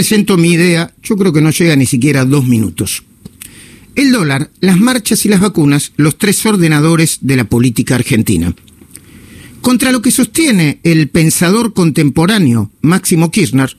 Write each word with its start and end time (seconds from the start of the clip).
presento 0.00 0.38
mi 0.38 0.52
idea, 0.52 0.94
yo 1.02 1.14
creo 1.18 1.30
que 1.30 1.42
no 1.42 1.50
llega 1.50 1.76
ni 1.76 1.84
siquiera 1.84 2.22
a 2.22 2.24
dos 2.24 2.46
minutos. 2.46 3.02
El 3.94 4.12
dólar, 4.12 4.50
las 4.60 4.80
marchas 4.80 5.26
y 5.26 5.28
las 5.28 5.40
vacunas, 5.40 5.92
los 5.96 6.16
tres 6.16 6.46
ordenadores 6.46 7.18
de 7.20 7.36
la 7.36 7.44
política 7.44 7.96
argentina. 7.96 8.54
Contra 9.60 9.92
lo 9.92 10.00
que 10.00 10.10
sostiene 10.10 10.80
el 10.84 11.10
pensador 11.10 11.74
contemporáneo 11.74 12.70
Máximo 12.80 13.30
Kirchner, 13.30 13.76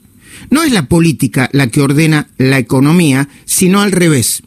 no 0.52 0.62
es 0.62 0.72
la 0.72 0.88
política 0.88 1.50
la 1.54 1.70
que 1.72 1.82
ordena 1.82 2.30
la 2.38 2.60
economía, 2.60 3.28
sino 3.46 3.82
al 3.82 3.92
revés. 3.92 4.44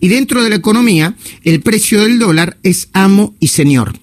Y 0.00 0.08
dentro 0.08 0.42
de 0.42 0.50
la 0.50 0.56
economía, 0.56 1.16
el 1.44 1.62
precio 1.62 2.02
del 2.02 2.18
dólar 2.18 2.58
es 2.62 2.90
amo 2.92 3.34
y 3.40 3.46
señor. 3.46 3.98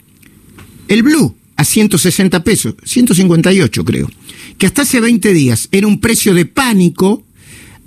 El 0.88 1.04
blue 1.04 1.37
a 1.58 1.66
160 1.66 2.44
pesos, 2.44 2.76
158 2.84 3.84
creo, 3.84 4.10
que 4.58 4.68
hasta 4.68 4.84
hace 4.84 5.02
20 5.02 5.34
días 5.34 5.68
era 5.72 5.88
un 5.88 6.00
precio 6.00 6.34
de 6.34 6.46
pánico, 6.46 7.24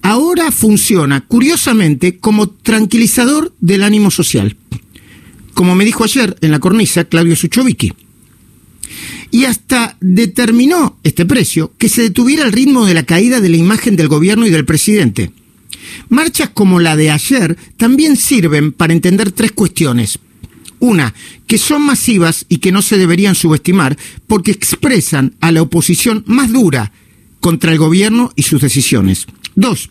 ahora 0.03 0.51
funciona 0.51 1.21
curiosamente 1.23 2.19
como 2.19 2.49
tranquilizador 2.51 3.55
del 3.61 3.85
ánimo 3.85 4.11
social. 4.11 4.57
Como 5.55 5.75
me 5.75 5.85
dijo 5.85 6.05
ayer 6.05 6.37
en 6.41 6.51
la 6.51 6.59
cornisa 6.59 7.05
Claudio 7.05 7.37
Suchovicki 7.37 7.93
y 9.31 9.45
hasta 9.45 9.97
determinó 10.01 10.99
este 11.05 11.25
precio 11.25 11.73
que 11.79 11.89
se 11.89 12.03
detuviera 12.03 12.45
el 12.45 12.53
ritmo 12.53 12.87
de 12.87 12.95
la 12.95 13.05
caída 13.05 13.41
de 13.41 13.49
la 13.49 13.57
imagen 13.57 13.97
del 13.97 14.09
gobierno 14.09 14.47
y 14.47 14.51
del 14.51 14.65
presidente. 14.65 15.31
Marchas 16.09 16.51
como 16.51 16.81
la 16.81 16.97
de 16.97 17.11
ayer 17.11 17.57
también 17.77 18.17
sirven 18.17 18.73
para 18.73 18.93
entender 18.93 19.33
tres 19.33 19.53
cuestiones. 19.53 20.19
Una, 20.81 21.15
que 21.47 21.59
son 21.59 21.83
masivas 21.83 22.47
y 22.49 22.59
que 22.59 22.73
no 22.73 22.83
se 22.83 22.99
deberían 22.99 23.35
subestimar 23.35 23.97
porque 24.27 24.51
expresan 24.51 25.35
a 25.41 25.53
la 25.53 25.63
oposición 25.63 26.25
más 26.27 26.53
dura 26.53 26.93
contra 27.41 27.73
el 27.73 27.79
gobierno 27.79 28.33
y 28.35 28.43
sus 28.43 28.61
decisiones. 28.61 29.27
Dos, 29.55 29.91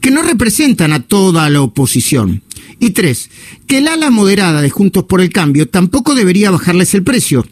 que 0.00 0.10
no 0.10 0.22
representan 0.22 0.92
a 0.92 1.00
toda 1.00 1.48
la 1.50 1.60
oposición. 1.60 2.42
Y 2.80 2.90
tres, 2.90 3.30
que 3.66 3.78
el 3.78 3.88
ala 3.88 4.10
moderada 4.10 4.62
de 4.62 4.70
Juntos 4.70 5.04
por 5.04 5.20
el 5.20 5.30
Cambio 5.30 5.68
tampoco 5.68 6.14
debería 6.14 6.50
bajarles 6.50 6.94
el 6.94 7.02
precio, 7.02 7.46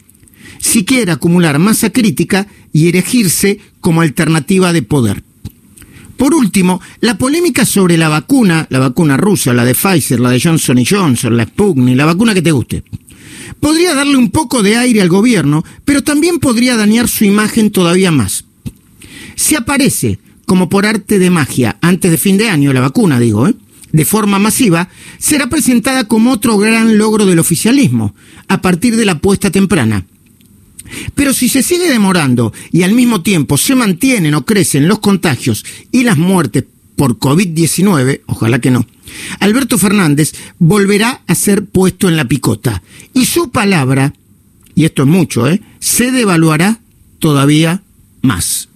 si 0.58 0.84
quiere 0.84 1.12
acumular 1.12 1.58
masa 1.58 1.90
crítica 1.90 2.46
y 2.72 2.88
erigirse 2.88 3.60
como 3.80 4.00
alternativa 4.00 4.72
de 4.72 4.82
poder. 4.82 5.22
Por 6.16 6.34
último, 6.34 6.80
la 7.00 7.18
polémica 7.18 7.64
sobre 7.66 7.96
la 7.96 8.08
vacuna, 8.08 8.66
la 8.70 8.78
vacuna 8.78 9.16
rusa, 9.16 9.52
la 9.52 9.64
de 9.64 9.74
Pfizer, 9.74 10.20
la 10.20 10.30
de 10.30 10.40
Johnson 10.40 10.82
Johnson, 10.88 11.36
la 11.36 11.44
Sputnik, 11.44 11.96
la 11.96 12.04
vacuna 12.04 12.34
que 12.34 12.42
te 12.42 12.52
guste, 12.52 12.84
podría 13.60 13.94
darle 13.94 14.16
un 14.16 14.30
poco 14.30 14.62
de 14.62 14.76
aire 14.76 15.02
al 15.02 15.08
gobierno, 15.08 15.64
pero 15.84 16.02
también 16.02 16.38
podría 16.38 16.76
dañar 16.76 17.08
su 17.08 17.24
imagen 17.24 17.70
todavía 17.70 18.10
más. 18.10 18.44
Si 19.34 19.56
aparece, 19.56 20.18
como 20.46 20.68
por 20.68 20.86
arte 20.86 21.18
de 21.18 21.30
magia, 21.30 21.78
antes 21.80 22.10
de 22.10 22.18
fin 22.18 22.38
de 22.38 22.48
año, 22.48 22.72
la 22.72 22.80
vacuna, 22.80 23.18
digo, 23.18 23.48
¿eh? 23.48 23.54
de 23.90 24.04
forma 24.04 24.38
masiva, 24.38 24.88
será 25.18 25.48
presentada 25.48 26.04
como 26.04 26.32
otro 26.32 26.58
gran 26.58 26.98
logro 26.98 27.26
del 27.26 27.38
oficialismo, 27.38 28.14
a 28.48 28.60
partir 28.60 28.96
de 28.96 29.04
la 29.04 29.20
puesta 29.20 29.50
temprana. 29.50 30.04
Pero 31.14 31.32
si 31.32 31.48
se 31.48 31.62
sigue 31.62 31.88
demorando 31.88 32.52
y 32.72 32.82
al 32.82 32.92
mismo 32.92 33.22
tiempo 33.22 33.56
se 33.56 33.74
mantienen 33.74 34.34
o 34.34 34.44
crecen 34.44 34.88
los 34.88 35.00
contagios 35.00 35.64
y 35.92 36.04
las 36.04 36.18
muertes 36.18 36.64
por 36.96 37.18
COVID-19, 37.18 38.22
ojalá 38.26 38.60
que 38.60 38.70
no, 38.70 38.86
Alberto 39.40 39.78
Fernández 39.78 40.32
volverá 40.58 41.22
a 41.26 41.34
ser 41.34 41.64
puesto 41.64 42.08
en 42.08 42.16
la 42.16 42.26
picota 42.26 42.82
y 43.12 43.24
su 43.26 43.50
palabra, 43.50 44.14
y 44.74 44.84
esto 44.84 45.02
es 45.02 45.08
mucho, 45.08 45.48
¿eh? 45.48 45.60
se 45.80 46.12
devaluará 46.12 46.80
todavía 47.18 47.82
más. 48.22 48.68